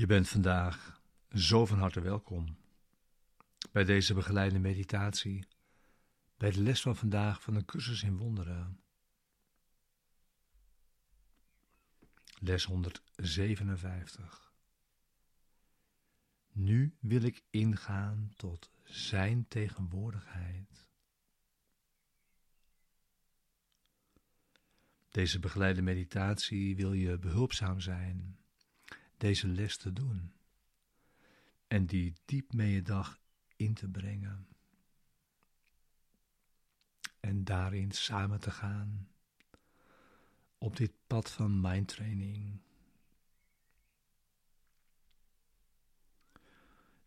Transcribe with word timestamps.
Je 0.00 0.06
bent 0.06 0.28
vandaag 0.28 1.02
zo 1.30 1.66
van 1.66 1.78
harte 1.78 2.00
welkom 2.00 2.56
bij 3.72 3.84
deze 3.84 4.14
begeleide 4.14 4.58
meditatie, 4.58 5.46
bij 6.36 6.50
de 6.50 6.62
les 6.62 6.82
van 6.82 6.96
vandaag 6.96 7.42
van 7.42 7.54
een 7.54 7.64
cursus 7.64 8.02
in 8.02 8.16
wonderen. 8.16 8.80
Les 12.38 12.64
157. 12.64 14.52
Nu 16.52 16.96
wil 17.00 17.22
ik 17.22 17.42
ingaan 17.50 18.32
tot 18.36 18.70
Zijn 18.84 19.48
tegenwoordigheid. 19.48 20.88
Deze 25.10 25.38
begeleide 25.38 25.82
meditatie 25.82 26.76
wil 26.76 26.92
je 26.92 27.18
behulpzaam 27.18 27.80
zijn 27.80 28.39
deze 29.20 29.48
les 29.48 29.76
te 29.76 29.92
doen 29.92 30.32
en 31.66 31.86
die 31.86 32.14
diep 32.24 32.52
mee 32.52 32.72
je 32.72 32.82
dag 32.82 33.18
in 33.56 33.74
te 33.74 33.88
brengen 33.88 34.48
en 37.20 37.44
daarin 37.44 37.90
samen 37.90 38.40
te 38.40 38.50
gaan 38.50 39.08
op 40.58 40.76
dit 40.76 40.92
pad 41.06 41.30
van 41.30 41.60
mindtraining. 41.60 42.60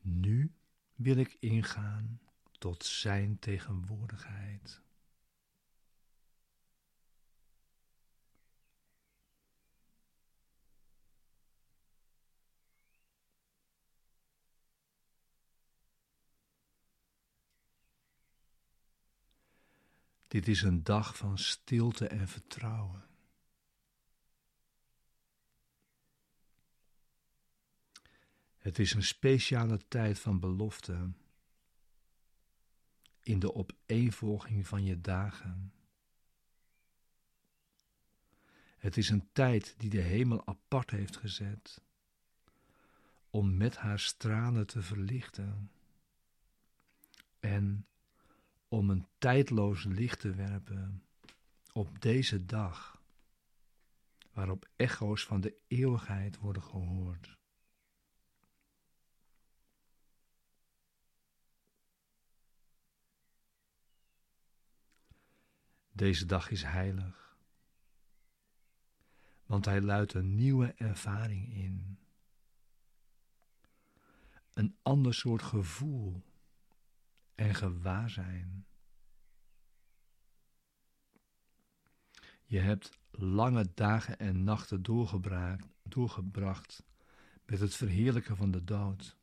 Nu 0.00 0.52
wil 0.94 1.16
ik 1.16 1.36
ingaan 1.40 2.20
tot 2.58 2.84
Zijn 2.84 3.38
tegenwoordigheid. 3.38 4.80
Dit 20.28 20.48
is 20.48 20.62
een 20.62 20.82
dag 20.82 21.16
van 21.16 21.38
stilte 21.38 22.08
en 22.08 22.28
vertrouwen. 22.28 23.06
Het 28.56 28.78
is 28.78 28.94
een 28.94 29.02
speciale 29.02 29.88
tijd 29.88 30.18
van 30.18 30.40
belofte 30.40 31.12
in 33.22 33.38
de 33.38 33.54
opeenvolging 33.54 34.66
van 34.66 34.84
je 34.84 35.00
dagen. 35.00 35.72
Het 38.76 38.96
is 38.96 39.08
een 39.08 39.28
tijd 39.32 39.74
die 39.78 39.90
de 39.90 40.00
hemel 40.00 40.46
apart 40.46 40.90
heeft 40.90 41.16
gezet 41.16 41.82
om 43.30 43.56
met 43.56 43.76
haar 43.76 43.98
stralen 43.98 44.66
te 44.66 44.82
verlichten 44.82 45.70
en 47.40 47.87
om 48.78 48.90
een 48.90 49.06
tijdloos 49.18 49.84
licht 49.84 50.20
te 50.20 50.34
werpen 50.34 51.04
op 51.72 52.00
deze 52.00 52.44
dag, 52.44 53.02
waarop 54.32 54.68
echo's 54.76 55.24
van 55.24 55.40
de 55.40 55.60
eeuwigheid 55.66 56.38
worden 56.38 56.62
gehoord. 56.62 57.38
Deze 65.92 66.26
dag 66.26 66.50
is 66.50 66.62
heilig, 66.62 67.38
want 69.46 69.64
hij 69.64 69.80
luidt 69.80 70.14
een 70.14 70.34
nieuwe 70.34 70.72
ervaring 70.72 71.54
in. 71.54 71.98
Een 74.52 74.76
ander 74.82 75.14
soort 75.14 75.42
gevoel 75.42 76.22
en 77.34 77.54
gewaarzijn. 77.54 78.66
Je 82.48 82.58
hebt 82.58 82.98
lange 83.10 83.70
dagen 83.74 84.18
en 84.18 84.44
nachten 84.44 84.82
doorgebracht 85.82 86.82
met 87.44 87.60
het 87.60 87.74
verheerlijken 87.74 88.36
van 88.36 88.50
de 88.50 88.64
dood. 88.64 89.16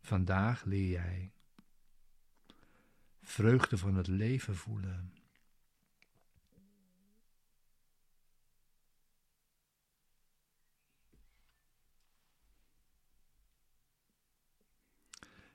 Vandaag 0.00 0.64
leer 0.64 0.90
jij 0.90 1.32
vreugde 3.20 3.78
van 3.78 3.94
het 3.94 4.06
leven 4.06 4.56
voelen. 4.56 5.14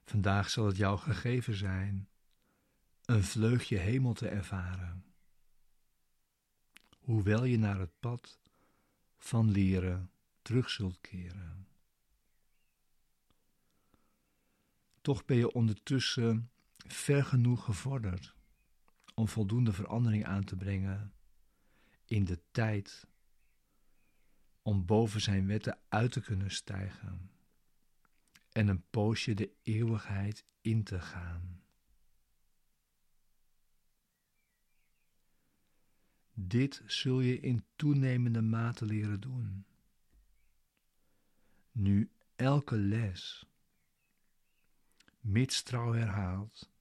Vandaag 0.04 0.50
zal 0.50 0.66
het 0.66 0.78
jou 0.78 0.98
gegeven 0.98 1.56
zijn 1.56 2.09
een 3.06 3.24
vleugje 3.24 3.78
hemel 3.78 4.14
te 4.14 4.28
ervaren, 4.28 5.05
hoewel 7.06 7.44
je 7.44 7.58
naar 7.58 7.80
het 7.80 8.00
pad 8.00 8.40
van 9.18 9.52
leren 9.52 10.12
terug 10.42 10.70
zult 10.70 11.02
keren. 11.02 11.68
Toch 15.02 15.26
ben 15.26 15.38
je 15.38 15.52
ondertussen 15.52 16.52
ver 16.78 17.26
genoeg 17.26 17.64
gevorderd 17.64 18.36
om 19.14 19.28
voldoende 19.28 19.74
verandering 19.74 20.26
aan 20.26 20.44
te 20.44 20.56
brengen 20.56 21.14
in 22.06 22.26
de 22.26 22.42
tijd 22.52 23.08
om 24.62 24.86
boven 24.86 25.22
zijn 25.22 25.48
wetten 25.48 25.80
uit 25.90 26.12
te 26.12 26.22
kunnen 26.22 26.52
stijgen 26.52 27.32
en 28.52 28.68
een 28.68 28.84
poosje 28.90 29.34
de 29.34 29.52
eeuwigheid 29.62 30.46
in 30.62 30.84
te 30.84 31.00
gaan. 31.00 31.65
Dit 36.38 36.81
zul 36.85 37.19
je 37.19 37.40
in 37.40 37.66
toenemende 37.75 38.41
mate 38.41 38.85
leren 38.85 39.19
doen. 39.19 39.66
Nu 41.72 42.12
elke 42.35 42.75
les, 42.75 43.46
mits 45.19 45.63
trouw 45.63 45.91
herhaald, 45.94 46.72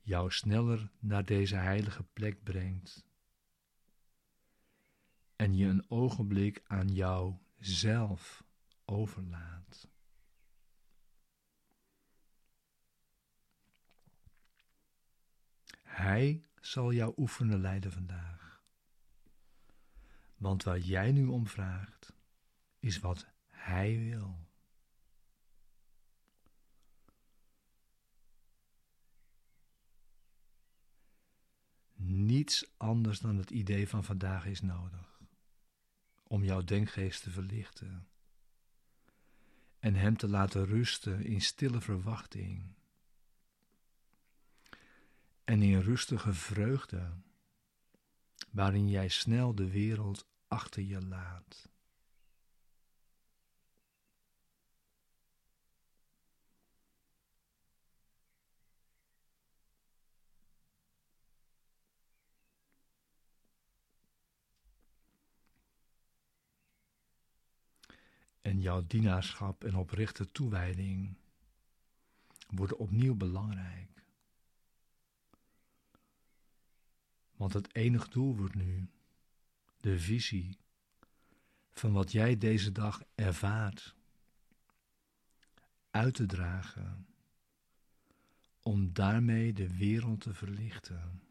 jou 0.00 0.30
sneller 0.30 0.90
naar 0.98 1.24
deze 1.24 1.56
heilige 1.56 2.02
plek 2.02 2.42
brengt 2.42 3.04
en 5.36 5.56
je 5.56 5.66
een 5.66 5.90
ogenblik 5.90 6.62
aan 6.66 6.88
jou 6.88 7.34
zelf 7.58 8.44
overlaat. 8.84 9.88
Hij 16.00 16.44
zal 16.60 16.92
jou 16.92 17.12
oefenen 17.16 17.60
leiden 17.60 17.92
vandaag. 17.92 18.62
Want 20.36 20.62
waar 20.62 20.78
jij 20.78 21.12
nu 21.12 21.26
om 21.26 21.46
vraagt, 21.46 22.12
is 22.78 22.98
wat 22.98 23.26
Hij 23.46 23.98
wil. 23.98 24.48
Niets 31.94 32.72
anders 32.76 33.18
dan 33.18 33.36
het 33.36 33.50
idee 33.50 33.88
van 33.88 34.04
vandaag 34.04 34.46
is 34.46 34.60
nodig 34.60 35.20
om 36.22 36.44
jouw 36.44 36.62
denkgeest 36.62 37.22
te 37.22 37.30
verlichten 37.30 38.08
en 39.78 39.94
Hem 39.94 40.16
te 40.16 40.28
laten 40.28 40.66
rusten 40.66 41.24
in 41.24 41.40
stille 41.40 41.80
verwachting 41.80 42.74
en 45.50 45.62
in 45.62 45.80
rustige 45.80 46.34
vreugde, 46.34 47.10
waarin 48.50 48.88
jij 48.88 49.08
snel 49.08 49.54
de 49.54 49.70
wereld 49.70 50.26
achter 50.48 50.82
je 50.82 51.00
laat. 51.06 51.68
En 68.40 68.60
jouw 68.60 68.86
dienaarschap 68.86 69.64
en 69.64 69.74
oprechte 69.74 70.32
toewijding 70.32 71.16
worden 72.48 72.78
opnieuw 72.78 73.14
belangrijk. 73.14 73.89
Want 77.40 77.52
het 77.52 77.74
enige 77.74 78.08
doel 78.08 78.36
wordt 78.36 78.54
nu 78.54 78.88
de 79.76 79.98
visie 79.98 80.58
van 81.70 81.92
wat 81.92 82.12
jij 82.12 82.38
deze 82.38 82.72
dag 82.72 83.02
ervaart 83.14 83.94
uit 85.90 86.14
te 86.14 86.26
dragen, 86.26 87.06
om 88.62 88.92
daarmee 88.92 89.52
de 89.52 89.76
wereld 89.76 90.20
te 90.20 90.34
verlichten. 90.34 91.22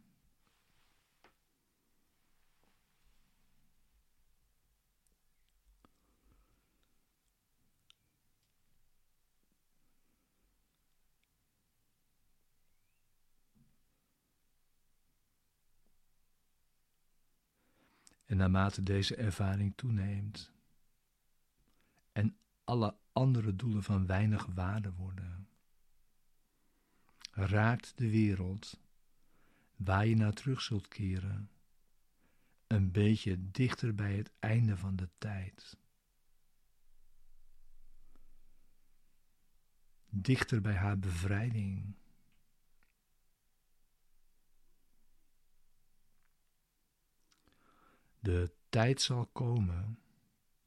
En 18.30 18.38
naarmate 18.38 18.84
deze 18.84 19.16
ervaring 19.16 19.74
toeneemt 19.76 20.52
en 22.12 22.38
alle 22.64 22.96
andere 23.12 23.56
doelen 23.56 23.84
van 23.84 24.06
weinig 24.06 24.46
waarde 24.46 24.94
worden, 24.94 25.48
raakt 27.32 27.98
de 27.98 28.10
wereld 28.10 28.80
waar 29.76 30.06
je 30.06 30.16
naar 30.16 30.34
terug 30.34 30.62
zult 30.62 30.88
keren 30.88 31.50
een 32.68 32.92
beetje 32.92 33.52
dichter 33.52 33.96
bij 33.96 34.16
het 34.16 34.32
einde 34.40 34.78
van 34.78 34.96
de 34.96 35.10
tijd. 35.18 35.78
Dichter 40.10 40.62
bij 40.62 40.76
haar 40.76 41.00
bevrijding. 41.00 41.96
De 48.30 48.52
tijd 48.70 49.02
zal 49.02 49.26
komen 49.26 50.00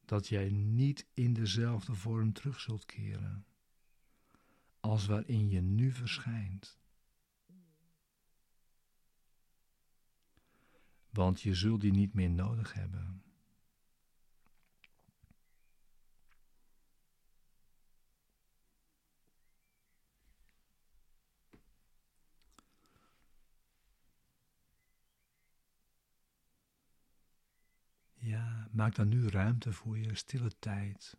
dat 0.05 0.29
jij 0.29 0.51
niet 0.51 1.07
in 1.15 1.33
dezelfde 1.33 1.95
vorm 1.95 2.33
terug 2.33 2.61
zult 2.61 2.85
keren 2.85 3.47
als 4.81 5.07
waarin 5.07 5.49
je 5.49 5.61
nu 5.61 5.93
verschijnt. 5.93 6.79
Want 11.11 11.41
je 11.41 11.55
zult 11.55 11.81
die 11.81 11.93
niet 11.93 12.15
meer 12.15 12.31
nodig 12.31 12.73
hebben. 12.73 13.23
Maak 28.73 28.95
dan 28.95 29.09
nu 29.09 29.29
ruimte 29.29 29.73
voor 29.73 29.99
je 29.99 30.15
stille 30.15 30.59
tijd. 30.59 31.17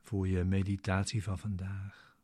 Voor 0.00 0.28
je 0.28 0.44
meditatie 0.44 1.22
van 1.22 1.38
vandaag. 1.38 2.16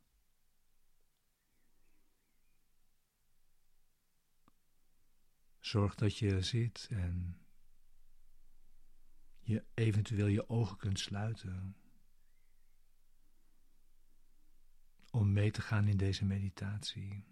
Zorg 5.61 5.95
dat 5.95 6.19
je 6.19 6.43
zit 6.43 6.87
en 6.91 7.41
je 9.41 9.65
eventueel 9.75 10.27
je 10.27 10.49
ogen 10.49 10.77
kunt 10.77 10.99
sluiten. 10.99 11.77
Om 15.11 15.33
mee 15.33 15.51
te 15.51 15.63
gaan 15.63 15.89
in 15.89 15.97
deze 15.97 16.25
meditatie. 16.25 17.25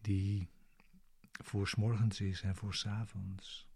Die 0.00 0.50
voor 1.38 1.72
morgens 1.76 2.20
is 2.20 2.42
en 2.42 2.56
voor 2.56 2.82
avonds. 2.86 3.68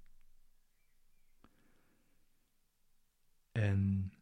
En 3.53 4.13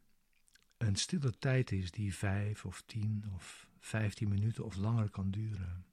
een 0.77 0.97
stille 0.97 1.39
tijd 1.39 1.73
is 1.73 1.91
die 1.91 2.15
vijf 2.15 2.65
of 2.65 2.83
tien 2.83 3.25
of 3.35 3.69
vijftien 3.79 4.29
minuten 4.29 4.65
of 4.65 4.77
langer 4.77 5.11
kan 5.11 5.31
duren. 5.31 5.85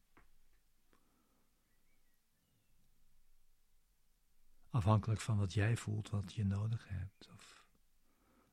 Afhankelijk 4.70 5.22
van 5.22 5.38
wat 5.38 5.54
jij 5.54 5.78
voelt, 5.78 6.10
wat 6.10 6.34
je 6.34 6.46
nodig 6.46 6.88
hebt 6.88 7.30
of 7.34 7.66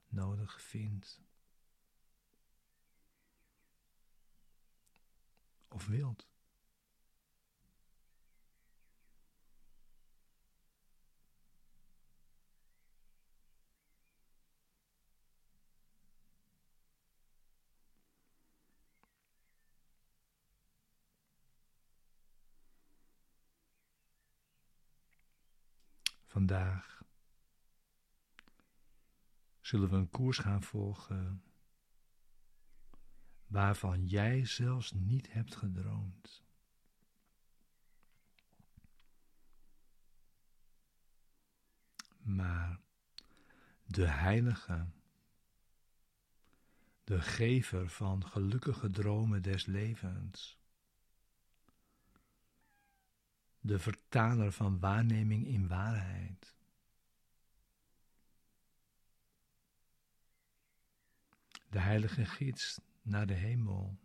nodig 0.09 0.63
vindt. 0.63 1.21
Of 5.69 5.87
wilt. 5.87 6.34
Vandaag 26.35 27.03
zullen 29.61 29.91
we 29.91 29.97
een 29.97 30.11
koers 30.11 30.39
gaan 30.39 30.63
volgen 30.63 31.43
waarvan 33.47 34.07
jij 34.07 34.45
zelfs 34.45 34.93
niet 34.93 35.33
hebt 35.33 35.57
gedroomd. 35.57 36.45
Maar 42.19 42.81
de 43.85 44.07
Heilige, 44.07 44.87
de 47.05 47.21
gever 47.21 47.89
van 47.89 48.27
gelukkige 48.27 48.91
dromen 48.91 49.43
des 49.43 49.67
levens, 49.67 50.64
de 53.65 53.79
vertaler 53.79 54.53
van 54.53 54.79
waarneming 54.79 55.47
in 55.47 55.69
waarheid. 55.69 56.57
De 61.71 61.79
heilige 61.79 62.25
gids 62.25 62.81
naar 63.03 63.27
de 63.27 63.35
hemel, 63.35 63.99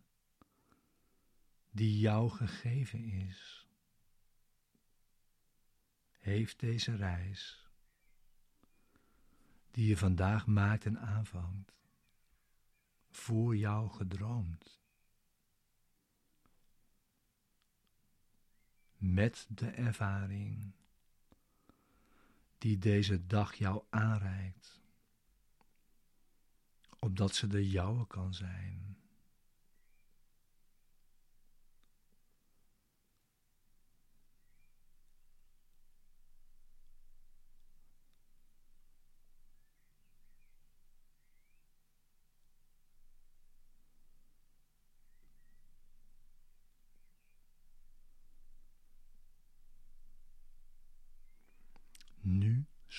die 1.71 1.99
jou 1.99 2.29
gegeven 2.29 3.03
is, 3.03 3.67
heeft 6.19 6.59
deze 6.59 6.95
reis, 6.95 7.69
die 9.71 9.87
je 9.87 9.97
vandaag 9.97 10.47
maakt 10.47 10.85
en 10.85 10.99
aanvangt, 10.99 11.73
voor 13.09 13.55
jou 13.55 13.89
gedroomd. 13.89 14.78
Met 18.99 19.45
de 19.49 19.67
ervaring 19.67 20.71
die 22.57 22.77
deze 22.77 23.25
dag 23.25 23.53
jou 23.53 23.83
aanreikt, 23.89 24.81
opdat 26.99 27.35
ze 27.35 27.47
de 27.47 27.69
jouwe 27.69 28.07
kan 28.07 28.33
zijn. 28.33 28.88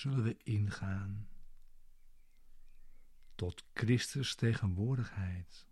Zullen 0.01 0.23
we 0.23 0.37
ingaan 0.43 1.27
tot 3.35 3.63
Christus 3.73 4.35
tegenwoordigheid. 4.35 5.67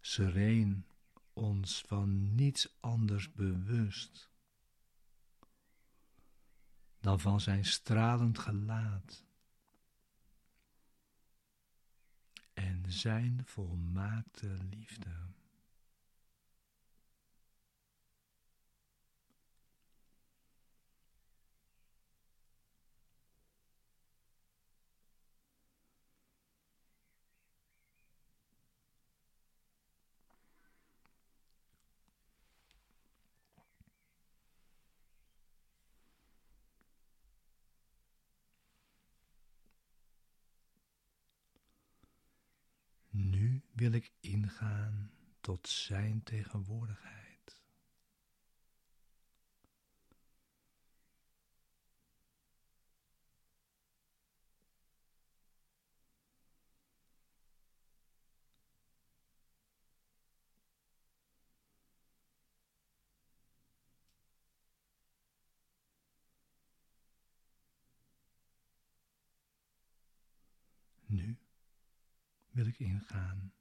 Sereen 0.00 0.86
ons 1.32 1.80
van 1.86 2.34
niets 2.34 2.76
anders 2.80 3.32
bewust 3.32 4.30
dan 7.00 7.20
van 7.20 7.40
zijn 7.40 7.64
stralend 7.64 8.38
gelaat 8.38 9.24
en 12.52 12.84
zijn 12.92 13.42
volmaakte 13.44 14.58
liefde. 14.70 15.30
wil 43.82 43.92
ik 43.92 44.12
ingaan 44.20 45.10
tot 45.40 45.68
Zijn 45.68 46.22
tegenwoordigheid. 46.22 47.62
Nu 71.06 71.38
wil 72.50 72.66
ik 72.66 72.78
ingaan 72.78 73.52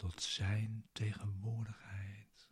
tot 0.00 0.22
Zijn 0.22 0.84
tegenwoordigheid. 0.92 2.49